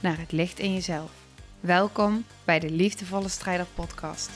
[0.00, 1.12] naar het licht in jezelf.
[1.60, 4.30] Welkom bij de Liefdevolle Strijder Podcast.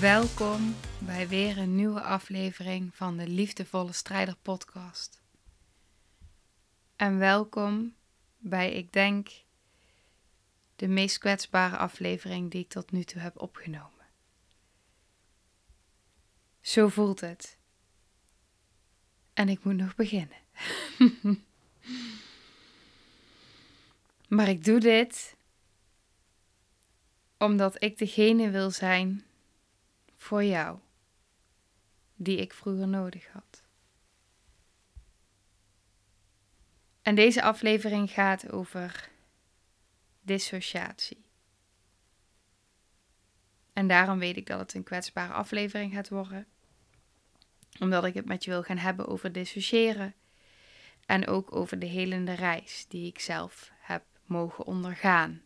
[0.00, 5.22] Welkom bij weer een nieuwe aflevering van de Liefdevolle Strijder Podcast.
[6.96, 7.94] En welkom
[8.38, 9.28] bij, ik denk,
[10.76, 14.06] de meest kwetsbare aflevering die ik tot nu toe heb opgenomen.
[16.60, 17.58] Zo voelt het.
[19.34, 20.36] En ik moet nog beginnen.
[24.28, 25.36] maar ik doe dit
[27.38, 29.24] omdat ik degene wil zijn
[30.16, 30.78] voor jou
[32.16, 33.62] die ik vroeger nodig had.
[37.02, 39.08] En deze aflevering gaat over
[40.20, 41.24] dissociatie.
[43.72, 46.46] En daarom weet ik dat het een kwetsbare aflevering gaat worden
[47.78, 50.14] omdat ik het met je wil gaan hebben over dissociëren.
[51.06, 55.42] En ook over de helende reis die ik zelf heb mogen ondergaan.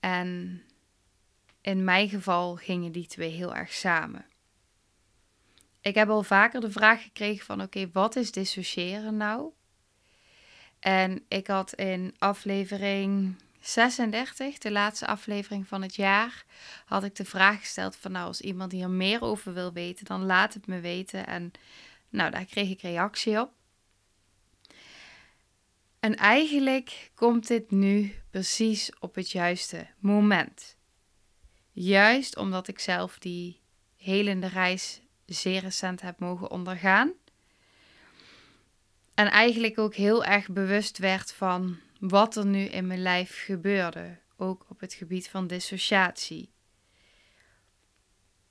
[0.00, 0.62] En
[1.60, 4.26] in mijn geval gingen die twee heel erg samen.
[5.80, 9.50] Ik heb al vaker de vraag gekregen van oké, wat is dissociëren nou?
[10.78, 16.44] En ik had in aflevering 36, de laatste aflevering van het jaar,
[16.84, 20.24] had ik de vraag gesteld van nou, als iemand hier meer over wil weten, dan
[20.24, 21.26] laat het me weten.
[21.26, 21.52] En
[22.08, 23.50] nou, daar kreeg ik reactie op.
[26.00, 30.76] En eigenlijk komt dit nu precies op het juiste moment.
[31.72, 33.60] Juist omdat ik zelf die
[33.96, 37.12] helende reis zeer recent heb mogen ondergaan.
[39.14, 44.18] En eigenlijk ook heel erg bewust werd van wat er nu in mijn lijf gebeurde,
[44.36, 46.50] ook op het gebied van dissociatie.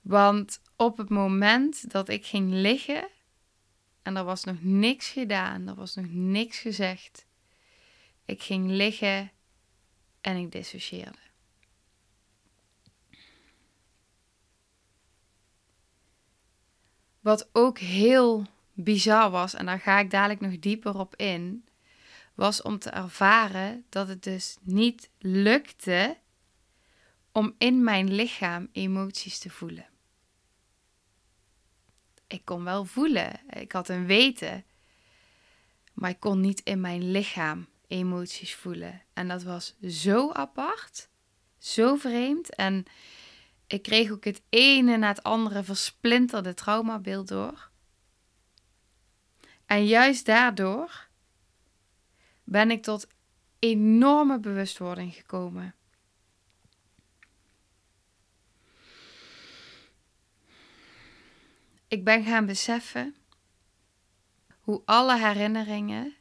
[0.01, 3.07] Want op het moment dat ik ging liggen
[4.01, 7.25] en er was nog niks gedaan, er was nog niks gezegd,
[8.25, 9.31] ik ging liggen
[10.21, 11.23] en ik dissocieerde.
[17.19, 21.65] Wat ook heel bizar was, en daar ga ik dadelijk nog dieper op in,
[22.35, 26.17] was om te ervaren dat het dus niet lukte
[27.31, 29.87] om in mijn lichaam emoties te voelen.
[32.27, 34.65] Ik kon wel voelen, ik had een weten,
[35.93, 39.01] maar ik kon niet in mijn lichaam emoties voelen.
[39.13, 41.09] En dat was zo apart,
[41.57, 42.55] zo vreemd.
[42.55, 42.85] En
[43.67, 47.69] ik kreeg ook het ene na het andere versplinterde traumabeeld door.
[49.65, 51.04] En juist daardoor
[52.45, 53.07] ben ik tot
[53.59, 55.75] enorme bewustwording gekomen.
[61.87, 63.15] Ik ben gaan beseffen
[64.59, 66.15] hoe alle herinneringen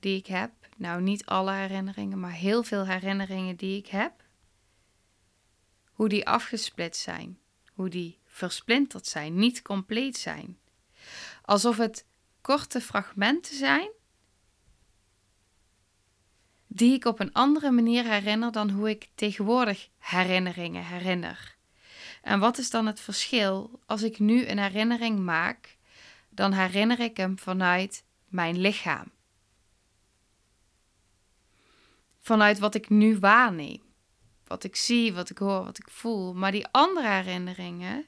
[0.00, 4.24] die ik heb, nou niet alle herinneringen, maar heel veel herinneringen die ik heb,
[5.92, 7.38] hoe die afgesplitst zijn,
[7.72, 10.58] hoe die versplinterd zijn, niet compleet zijn.
[11.42, 12.06] Alsof het
[12.40, 13.90] korte fragmenten zijn
[16.72, 21.56] die ik op een andere manier herinner dan hoe ik tegenwoordig herinneringen herinner.
[22.22, 25.76] En wat is dan het verschil als ik nu een herinnering maak,
[26.28, 29.10] dan herinner ik hem vanuit mijn lichaam.
[32.20, 33.82] Vanuit wat ik nu waarneem.
[34.46, 36.34] Wat ik zie, wat ik hoor, wat ik voel.
[36.34, 38.06] Maar die andere herinneringen,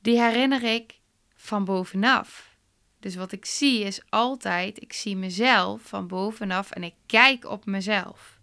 [0.00, 1.00] die herinner ik
[1.34, 2.56] van bovenaf.
[3.00, 7.66] Dus wat ik zie is altijd, ik zie mezelf van bovenaf en ik kijk op
[7.66, 8.38] mezelf.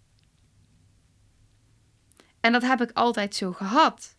[2.39, 4.15] En dat heb ik altijd zo gehad.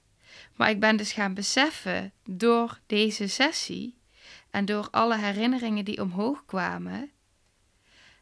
[0.54, 3.98] Maar ik ben dus gaan beseffen door deze sessie
[4.50, 7.10] en door alle herinneringen die omhoog kwamen,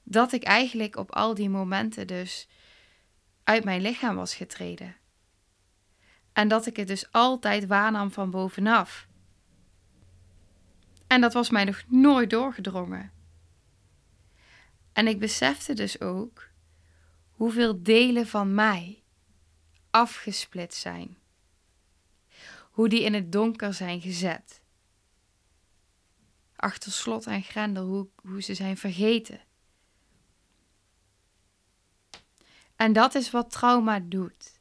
[0.03, 2.49] dat ik eigenlijk op al die momenten dus
[3.45, 4.97] uit mijn lichaam was getreden.
[6.33, 9.07] En dat ik het dus altijd waarnam van bovenaf.
[11.15, 13.13] En dat was mij nog nooit doorgedrongen.
[14.93, 16.49] En ik besefte dus ook
[17.31, 19.03] hoeveel delen van mij
[19.91, 21.17] afgesplit zijn.
[22.71, 24.63] Hoe die in het donker zijn gezet.
[26.57, 29.41] achter slot en grendel, hoe, hoe ze zijn vergeten.
[32.77, 34.61] En dat is wat trauma doet.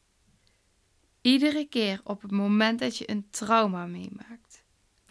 [1.21, 4.42] Iedere keer op het moment dat je een trauma meemaakt,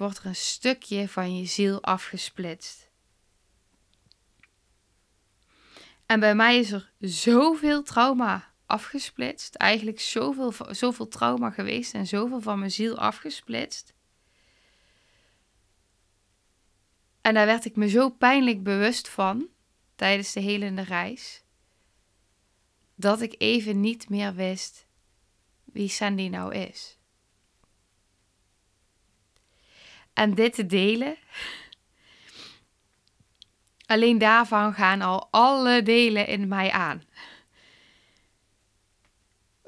[0.02, 2.90] wordt er een stukje van je ziel afgesplitst.
[6.06, 9.54] En bij mij is er zoveel trauma afgesplitst.
[9.54, 13.94] Eigenlijk zoveel, zoveel trauma geweest en zoveel van mijn ziel afgesplitst.
[17.20, 19.48] En daar werd ik me zo pijnlijk bewust van
[19.94, 21.42] tijdens de hele reis.
[22.94, 24.86] Dat ik even niet meer wist
[25.64, 26.98] wie Sandy nou is.
[30.12, 31.16] En dit te delen,
[33.86, 37.02] alleen daarvan gaan al alle delen in mij aan.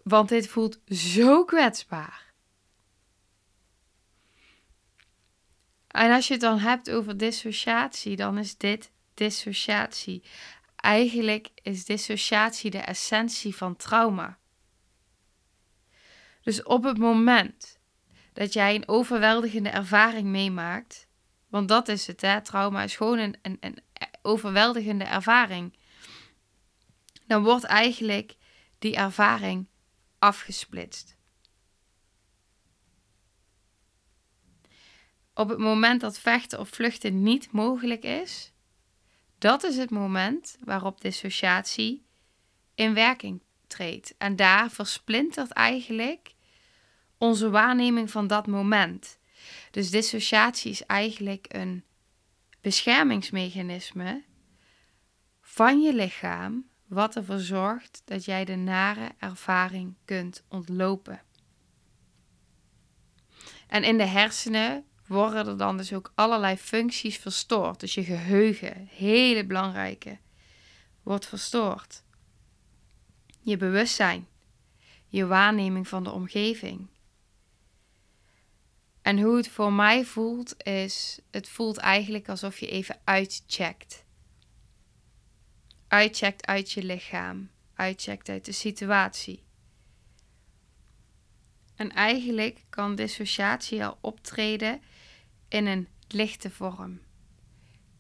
[0.03, 2.33] Want dit voelt zo kwetsbaar.
[5.95, 10.23] En als je het dan hebt over dissociatie, dan is dit dissociatie.
[10.77, 14.39] Eigenlijk is dissociatie de essentie van trauma.
[16.43, 17.74] Dus op het moment
[18.35, 21.09] dat jij een overweldigende ervaring meemaakt,
[21.49, 22.43] want dat is het, hè?
[22.43, 23.79] trauma is gewoon een, een, een
[24.23, 25.77] overweldigende ervaring,
[27.27, 28.37] dan wordt eigenlijk
[28.79, 29.67] die ervaring
[30.19, 31.17] afgesplitst.
[35.35, 38.53] Op het moment dat vechten of vluchten niet mogelijk is,
[39.39, 42.07] dat is het moment waarop dissociatie
[42.75, 44.15] in werking treedt.
[44.19, 46.34] En daar versplintert eigenlijk
[47.25, 49.19] onze waarneming van dat moment.
[49.71, 51.85] Dus dissociatie is eigenlijk een
[52.61, 54.25] beschermingsmechanisme
[55.41, 61.23] van je lichaam wat ervoor zorgt dat jij de nare ervaring kunt ontlopen.
[63.67, 67.81] En in de hersenen worden er dan dus ook allerlei functies verstoord.
[67.81, 70.19] Dus je geheugen, hele belangrijke,
[71.03, 72.03] wordt verstoord.
[73.41, 74.27] Je bewustzijn,
[75.07, 76.89] je waarneming van de omgeving.
[79.05, 84.05] En hoe het voor mij voelt, is: het voelt eigenlijk alsof je even uitcheckt
[85.95, 89.43] uitcheckt uit je lichaam, uitcheckt uit de situatie.
[91.75, 94.83] En eigenlijk kan dissociatie al optreden
[95.49, 97.01] in een lichte vorm.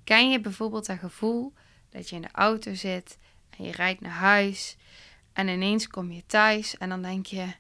[0.04, 1.52] Ken je bijvoorbeeld dat gevoel
[1.88, 3.18] dat je in de auto zit
[3.50, 4.76] en je rijdt naar huis
[5.32, 7.52] en ineens kom je thuis en dan denk je: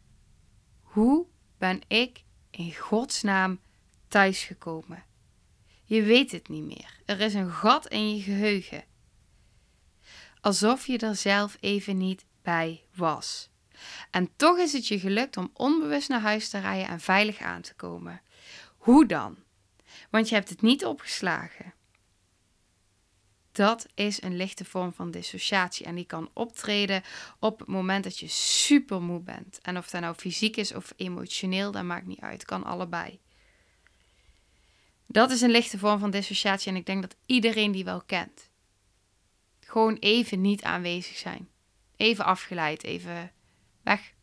[0.80, 1.26] hoe
[1.58, 2.22] ben ik
[2.56, 3.60] in godsnaam
[4.08, 5.04] thuisgekomen?
[5.84, 7.00] Je weet het niet meer.
[7.04, 8.84] Er is een gat in je geheugen
[10.44, 13.48] alsof je er zelf even niet bij was.
[14.10, 17.60] En toch is het je gelukt om onbewust naar huis te rijden en veilig aan
[17.60, 18.22] te komen.
[18.76, 19.36] Hoe dan?
[20.10, 21.74] Want je hebt het niet opgeslagen.
[23.54, 27.02] Dat is een lichte vorm van dissociatie en die kan optreden
[27.38, 29.58] op het moment dat je super moe bent.
[29.62, 32.44] En of dat nou fysiek is of emotioneel, dat maakt niet uit.
[32.44, 33.18] Kan allebei.
[35.06, 38.50] Dat is een lichte vorm van dissociatie en ik denk dat iedereen die wel kent.
[39.60, 41.48] Gewoon even niet aanwezig zijn.
[41.96, 43.32] Even afgeleid, even
[43.82, 44.13] weg.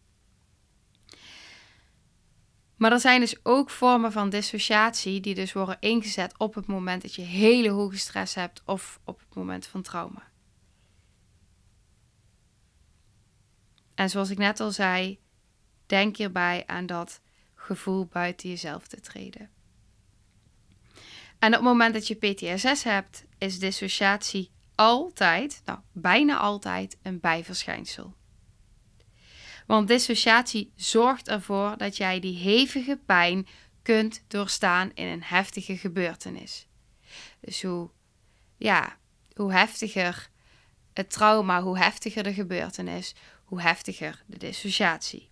[2.81, 7.01] Maar er zijn dus ook vormen van dissociatie die dus worden ingezet op het moment
[7.01, 10.23] dat je hele hoge stress hebt of op het moment van trauma.
[13.95, 15.19] En zoals ik net al zei,
[15.85, 17.21] denk hierbij aan dat
[17.55, 19.49] gevoel buiten jezelf te treden.
[21.39, 27.19] En op het moment dat je PTSS hebt, is dissociatie altijd, nou bijna altijd, een
[27.19, 28.15] bijverschijnsel.
[29.67, 33.47] Want dissociatie zorgt ervoor dat jij die hevige pijn
[33.81, 36.67] kunt doorstaan in een heftige gebeurtenis.
[37.39, 37.89] Dus hoe,
[38.57, 38.97] ja,
[39.35, 40.29] hoe heftiger
[40.93, 43.15] het trauma, hoe heftiger de gebeurtenis,
[43.45, 45.29] hoe heftiger de dissociatie.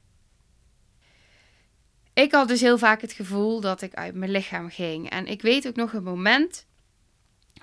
[2.13, 5.09] Ik had dus heel vaak het gevoel dat ik uit mijn lichaam ging.
[5.09, 6.67] En ik weet ook nog een moment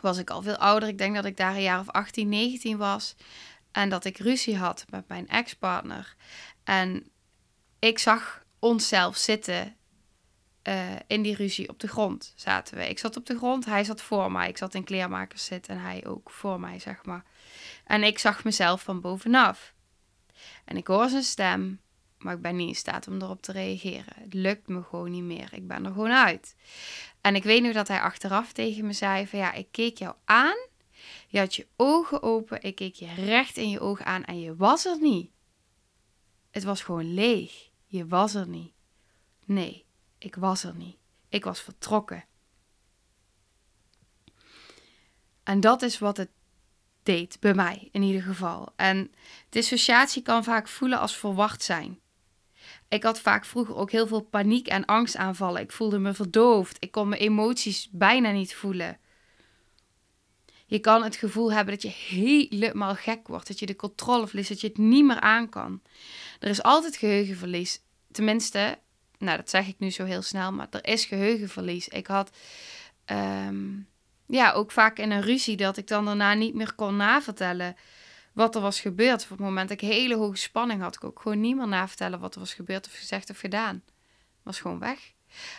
[0.01, 0.89] was ik al veel ouder.
[0.89, 3.15] Ik denk dat ik daar een jaar of 18, 19 was.
[3.73, 6.17] En dat ik ruzie had met mijn ex-partner.
[6.67, 7.11] En
[7.79, 9.77] ik zag onszelf zitten
[10.69, 12.33] uh, in die ruzie op de grond.
[12.37, 12.89] Zaten we.
[12.89, 14.49] Ik zat op de grond, hij zat voor mij.
[14.49, 17.25] Ik zat in kleermakers zit en hij ook voor mij, zeg maar.
[17.85, 19.75] En ik zag mezelf van bovenaf.
[20.65, 21.81] En ik hoor zijn stem,
[22.19, 24.13] maar ik ben niet in staat om erop te reageren.
[24.21, 25.49] Het lukt me gewoon niet meer.
[25.53, 26.57] Ik ben er gewoon uit.
[27.21, 30.15] En ik weet nu dat hij achteraf tegen me zei: van ja, ik keek jou
[30.25, 30.57] aan.
[31.29, 32.63] Je had je ogen open.
[32.63, 35.31] Ik keek je recht in je ogen aan en je was er niet.
[36.57, 37.71] Het was gewoon leeg.
[37.87, 38.73] Je was er niet.
[39.45, 39.85] Nee,
[40.19, 40.97] ik was er niet.
[41.29, 42.25] Ik was vertrokken.
[45.43, 46.31] En dat is wat het
[47.03, 48.73] deed, bij mij in ieder geval.
[48.77, 49.13] En
[49.49, 52.01] dissociatie kan vaak voelen als verwacht zijn.
[52.89, 55.63] Ik had vaak vroeger ook heel veel paniek en angstaanvallen.
[55.63, 56.77] Ik voelde me verdoofd.
[56.81, 58.99] Ik kon mijn emoties bijna niet voelen.
[60.67, 64.49] Je kan het gevoel hebben dat je helemaal gek wordt, dat je de controle verliest,
[64.49, 65.83] dat je het niet meer aan kan.
[66.41, 67.81] Er is altijd geheugenverlies.
[68.13, 68.79] Tenminste,
[69.19, 71.89] nou dat zeg ik nu zo heel snel, maar er is geheugenverlies.
[71.89, 72.31] Ik had
[73.05, 73.65] ehm,
[74.27, 77.77] ja, ook vaak in een ruzie dat ik dan daarna niet meer kon navertellen
[78.33, 79.23] wat er was gebeurd.
[79.23, 82.21] Op het moment dat ik hele hoge spanning had, ik ook gewoon niet meer navertellen
[82.21, 83.83] wat er was gebeurd of gezegd of gedaan.
[84.43, 85.15] Was gewoon weg.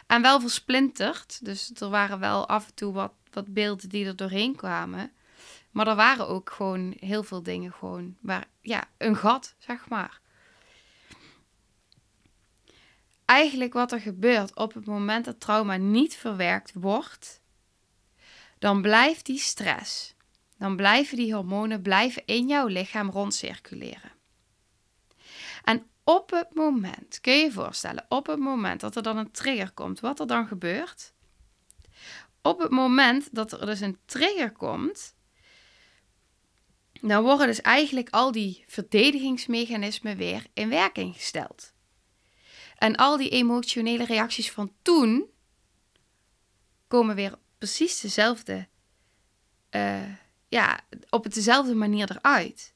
[0.08, 1.46] En wel versplinterd.
[1.46, 5.12] Dus er waren wel af en toe wat, wat beelden die er doorheen kwamen.
[5.72, 10.20] Maar er waren ook gewoon heel veel dingen gewoon waar, ja, een gat, zeg maar.
[13.26, 17.42] Eigenlijk wat er gebeurt op het moment dat trauma niet verwerkt wordt,
[18.60, 20.16] dan blijft die stress,
[20.58, 24.12] dan blijven die hormonen blijven in jouw lichaam rondcirculeren.
[25.64, 29.32] En op het moment, kun je je voorstellen, op het moment dat er dan een
[29.32, 31.14] trigger komt, wat er dan gebeurt?
[32.42, 35.16] Op het moment dat er dus een trigger komt,
[37.02, 41.74] dan worden dus eigenlijk al die verdedigingsmechanismen weer in werking gesteld.
[42.76, 45.30] En al die emotionele reacties van toen
[46.88, 48.68] komen weer precies dezelfde,
[49.72, 50.14] uh,
[50.48, 52.76] ja, op dezelfde manier eruit.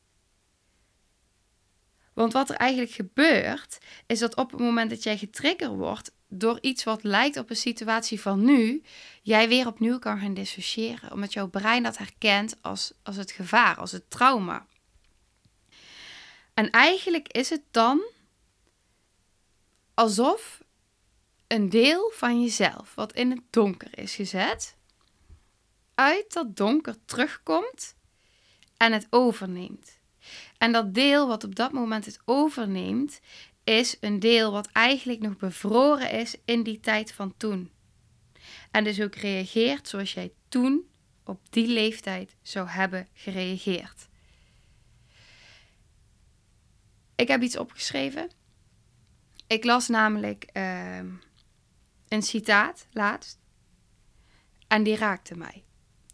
[2.13, 6.57] Want wat er eigenlijk gebeurt, is dat op het moment dat jij getriggerd wordt door
[6.61, 8.83] iets wat lijkt op een situatie van nu,
[9.21, 11.11] jij weer opnieuw kan gaan dissociëren.
[11.11, 14.65] Omdat jouw brein dat herkent als, als het gevaar, als het trauma.
[16.53, 18.01] En eigenlijk is het dan
[19.93, 20.63] alsof
[21.47, 24.75] een deel van jezelf, wat in het donker is gezet,
[25.95, 27.95] uit dat donker terugkomt
[28.77, 29.99] en het overneemt.
[30.57, 33.19] En dat deel wat op dat moment het overneemt,
[33.63, 37.71] is een deel wat eigenlijk nog bevroren is in die tijd van toen.
[38.71, 40.89] En dus ook reageert zoals jij toen
[41.23, 44.09] op die leeftijd zou hebben gereageerd.
[47.15, 48.29] Ik heb iets opgeschreven.
[49.47, 50.97] Ik las namelijk uh,
[52.07, 53.39] een citaat laatst.
[54.67, 55.63] En die raakte mij.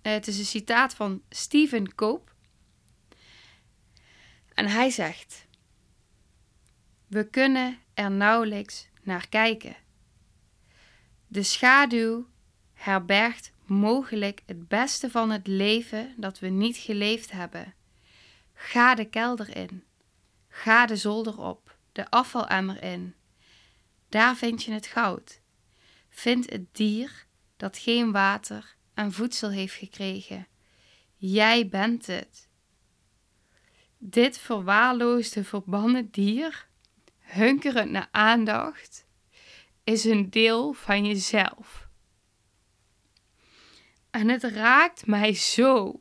[0.03, 2.35] Uh, het is een citaat van Stephen Koop.
[4.57, 5.47] En hij zegt:
[7.07, 9.75] We kunnen er nauwelijks naar kijken.
[11.27, 12.27] De schaduw
[12.73, 17.73] herbergt mogelijk het beste van het leven dat we niet geleefd hebben.
[18.53, 19.83] Ga de kelder in.
[20.47, 23.15] Ga de zolder op, de afvalemmer in.
[24.09, 25.41] Daar vind je het goud.
[26.09, 27.25] Vind het dier
[27.57, 30.47] dat geen water en voedsel heeft gekregen.
[31.15, 32.46] Jij bent het.
[33.97, 36.67] Dit verwaarloosde verbannen dier,
[37.19, 39.05] hunkerend naar aandacht,
[39.83, 41.87] is een deel van jezelf.
[44.09, 45.99] En het raakt mij zo,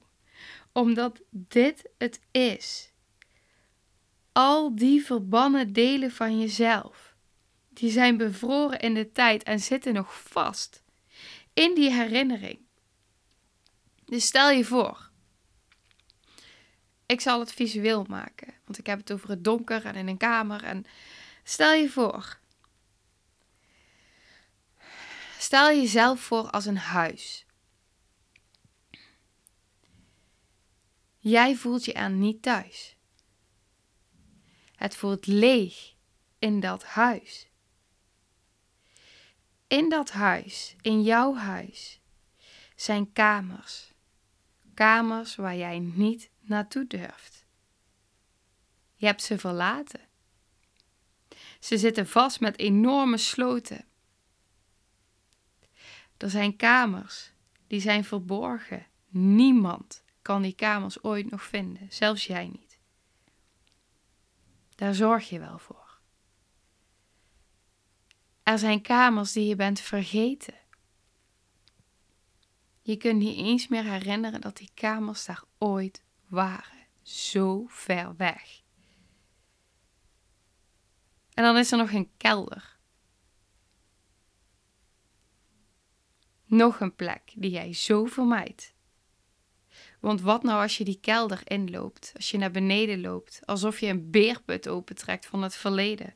[0.72, 2.92] omdat dit het is.
[4.32, 7.14] Al die verbannen delen van jezelf,
[7.68, 10.84] die zijn bevroren in de tijd en zitten nog vast
[11.52, 12.58] in die herinnering.
[14.04, 15.05] Dus stel je voor,
[17.06, 20.16] ik zal het visueel maken, want ik heb het over het donker en in een
[20.16, 20.64] kamer.
[20.64, 20.84] En
[21.44, 22.38] stel je voor,
[25.38, 27.46] stel jezelf voor als een huis.
[31.18, 32.96] Jij voelt je er niet thuis.
[34.76, 35.94] Het voelt leeg
[36.38, 37.48] in dat huis.
[39.66, 42.00] In dat huis, in jouw huis,
[42.76, 43.92] zijn kamers.
[44.74, 47.46] Kamers waar jij niet naartoe durft.
[48.94, 50.00] Je hebt ze verlaten.
[51.60, 53.84] Ze zitten vast met enorme sloten.
[56.16, 57.32] Er zijn kamers
[57.66, 58.86] die zijn verborgen.
[59.08, 62.78] Niemand kan die kamers ooit nog vinden, zelfs jij niet.
[64.74, 65.98] Daar zorg je wel voor.
[68.42, 70.54] Er zijn kamers die je bent vergeten.
[72.82, 76.86] Je kunt niet eens meer herinneren dat die kamers daar ooit waren.
[77.02, 78.62] Zo ver weg.
[81.34, 82.78] En dan is er nog een kelder.
[86.44, 88.74] Nog een plek die jij zo vermijdt.
[90.00, 93.86] Want wat nou als je die kelder inloopt, als je naar beneden loopt, alsof je
[93.86, 96.14] een beerput opentrekt van het verleden?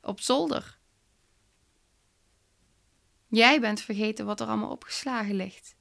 [0.00, 0.78] Op zolder.
[3.28, 5.75] Jij bent vergeten wat er allemaal opgeslagen ligt,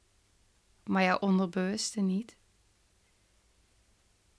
[0.85, 2.37] maar jouw onderbewuste niet.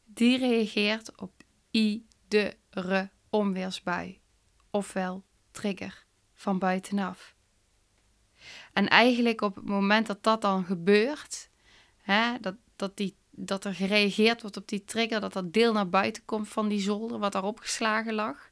[0.05, 4.21] Die reageert op iedere onweersbui,
[4.71, 7.35] ofwel trigger van buitenaf.
[8.73, 11.51] En eigenlijk op het moment dat dat dan gebeurt,
[11.97, 15.89] hè, dat, dat, die, dat er gereageerd wordt op die trigger, dat dat deel naar
[15.89, 18.51] buiten komt van die zolder wat daarop geslagen lag,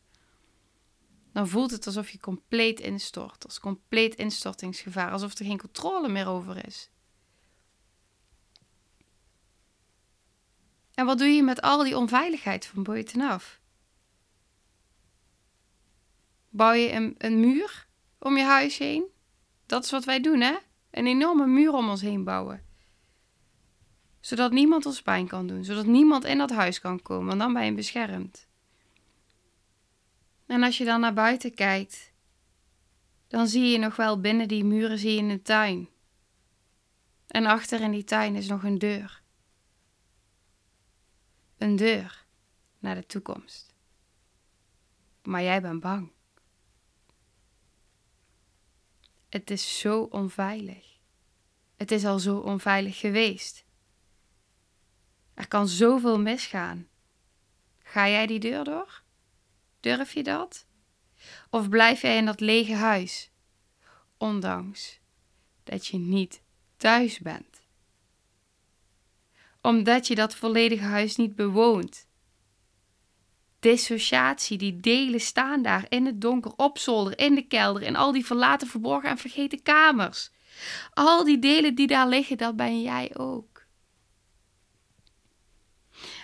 [1.32, 6.28] dan voelt het alsof je compleet instort, als compleet instortingsgevaar, alsof er geen controle meer
[6.28, 6.90] over is.
[10.94, 13.60] En wat doe je met al die onveiligheid van buitenaf?
[16.48, 17.86] Bouw je een, een muur
[18.18, 19.04] om je huis heen?
[19.66, 20.54] Dat is wat wij doen, hè?
[20.90, 22.62] Een enorme muur om ons heen bouwen.
[24.20, 27.52] Zodat niemand ons pijn kan doen, zodat niemand in dat huis kan komen, want dan
[27.52, 28.48] ben je beschermd.
[30.46, 32.12] En als je dan naar buiten kijkt,
[33.28, 35.88] dan zie je nog wel binnen die muren zie je een tuin.
[37.26, 39.22] En achter in die tuin is nog een deur.
[41.58, 42.24] Een deur
[42.78, 43.74] naar de toekomst.
[45.22, 46.12] Maar jij bent bang.
[49.28, 50.98] Het is zo onveilig.
[51.76, 53.64] Het is al zo onveilig geweest.
[55.34, 56.88] Er kan zoveel misgaan.
[57.78, 59.02] Ga jij die deur door?
[59.80, 60.66] Durf je dat?
[61.50, 63.30] Of blijf jij in dat lege huis,
[64.16, 65.00] ondanks
[65.64, 66.42] dat je niet
[66.76, 67.53] thuis bent?
[69.64, 72.06] Omdat je dat volledige huis niet bewoont.
[73.60, 78.12] Dissociatie, die delen staan daar in het donker, op zolder, in de kelder, in al
[78.12, 80.30] die verlaten, verborgen en vergeten kamers.
[80.92, 83.66] Al die delen die daar liggen, dat ben jij ook.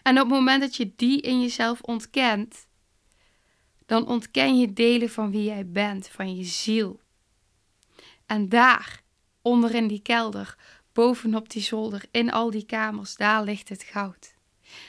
[0.02, 2.66] En op het moment dat je die in jezelf ontkent,
[3.86, 7.00] dan ontken je delen van wie jij bent, van je ziel.
[8.26, 9.02] En daar,
[9.42, 10.56] onder in die kelder,
[10.92, 14.34] bovenop die zolder, in al die kamers, daar ligt het goud.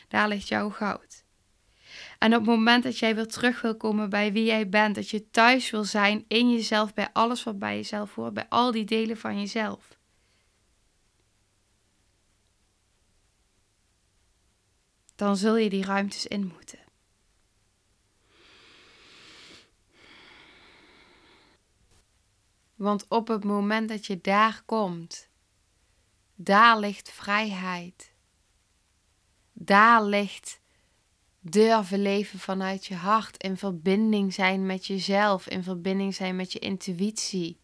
[0.07, 1.23] Daar ligt jouw goud.
[2.19, 5.09] En op het moment dat jij weer terug wil komen bij wie jij bent, dat
[5.09, 8.85] je thuis wil zijn in jezelf, bij alles wat bij jezelf hoort, bij al die
[8.85, 9.99] delen van jezelf.
[15.15, 16.79] Dan zul je die ruimtes in moeten.
[22.75, 25.29] Want op het moment dat je daar komt,
[26.43, 28.13] daar ligt vrijheid.
[29.53, 30.59] Daar ligt
[31.39, 36.59] durven leven vanuit je hart, in verbinding zijn met jezelf, in verbinding zijn met je
[36.59, 37.59] intuïtie.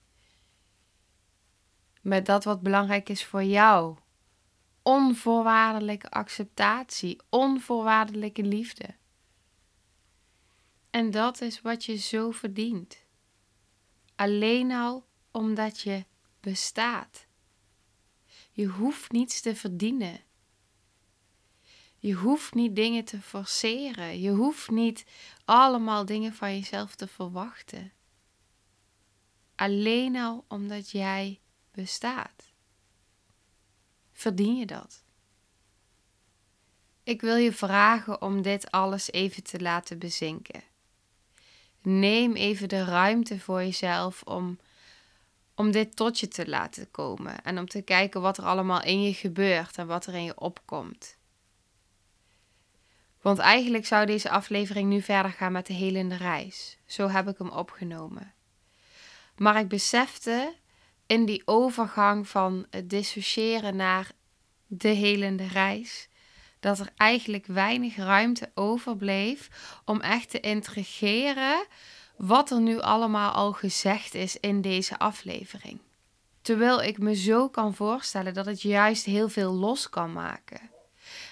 [2.02, 3.98] Met dat wat belangrijk is voor jou.
[4.82, 8.96] Onvoorwaardelijke acceptatie, onvoorwaardelijke liefde.
[10.90, 13.06] En dat is wat je zo verdient.
[14.16, 16.06] Alleen al omdat je
[16.40, 17.27] bestaat.
[18.58, 20.20] Je hoeft niets te verdienen.
[21.98, 24.22] Je hoeft niet dingen te forceren.
[24.22, 25.06] Je hoeft niet
[25.46, 27.92] allemaal dingen van jezelf te verwachten.
[29.56, 31.40] Alleen al omdat jij
[31.72, 32.52] bestaat.
[34.12, 35.04] Verdien je dat?
[37.04, 40.64] Ik wil je vragen om dit alles even te laten bezinken.
[41.82, 44.60] Neem even de ruimte voor jezelf om,
[45.58, 49.04] om dit tot je te laten komen en om te kijken wat er allemaal in
[49.04, 51.18] je gebeurt en wat er in je opkomt.
[53.22, 56.78] Want eigenlijk zou deze aflevering nu verder gaan met de helende reis.
[56.86, 58.34] Zo heb ik hem opgenomen.
[59.38, 60.56] Maar ik besefte
[61.06, 64.12] in die overgang van het dissociëren naar
[64.68, 66.10] de helende reis
[66.60, 69.50] dat er eigenlijk weinig ruimte overbleef
[69.86, 71.66] om echt te integreren
[72.18, 75.80] wat er nu allemaal al gezegd is in deze aflevering.
[76.42, 80.70] Terwijl ik me zo kan voorstellen dat het juist heel veel los kan maken.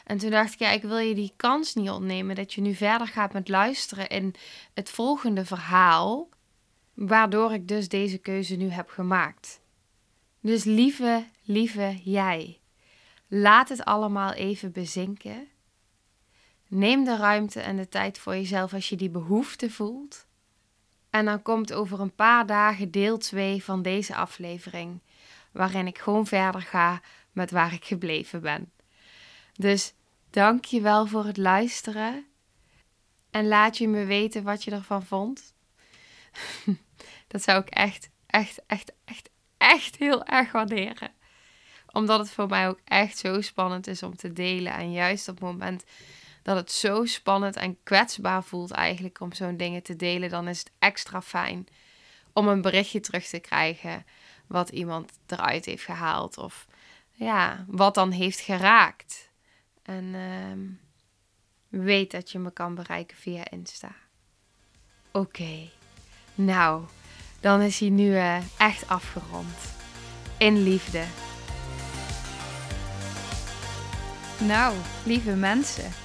[0.06, 2.74] En toen dacht ik, ja, ik wil je die kans niet ontnemen dat je nu
[2.74, 4.34] verder gaat met luisteren in
[4.74, 6.30] het volgende verhaal,
[6.94, 9.62] waardoor ik dus deze keuze nu heb gemaakt.
[10.40, 12.60] Dus lieve, lieve jij,
[13.28, 15.48] laat het allemaal even bezinken.
[16.68, 20.26] Neem de ruimte en de tijd voor jezelf als je die behoefte voelt.
[21.16, 25.02] En dan komt over een paar dagen deel 2 van deze aflevering,
[25.52, 27.02] waarin ik gewoon verder ga
[27.32, 28.72] met waar ik gebleven ben.
[29.54, 29.94] Dus
[30.30, 32.26] dank je wel voor het luisteren.
[33.32, 35.54] En laat je me weten wat je ervan vond.
[37.28, 41.12] Dat zou ik echt, echt, echt, echt, echt heel erg waarderen.
[41.92, 44.74] Omdat het voor mij ook echt zo spannend is om te delen.
[44.74, 45.84] En juist op het moment
[46.46, 50.60] dat het zo spannend en kwetsbaar voelt eigenlijk om zo'n dingen te delen, dan is
[50.60, 51.68] het extra fijn
[52.34, 54.06] om een berichtje terug te krijgen
[54.48, 56.68] wat iemand eruit heeft gehaald of
[57.12, 59.30] ja, wat dan heeft geraakt.
[59.84, 60.68] En ehm,
[61.86, 63.96] weet dat je me kan bereiken via Insta.
[65.12, 65.70] Oké,
[66.36, 66.84] nou,
[67.40, 69.74] dan is hij nu uh, echt afgerond.
[70.38, 71.04] In liefde.
[74.40, 76.05] Nou, lieve mensen,